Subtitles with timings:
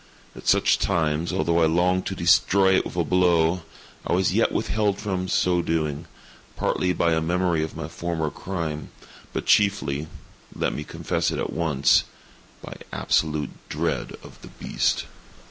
[0.35, 3.61] At such times, although I longed to destroy it with a blow,
[4.03, 6.07] I was yet withheld from so doing,
[6.55, 8.89] partly by a memory of my former crime,
[9.31, 15.05] but chiefly—let me confess it at once—by absolute dread of the beast.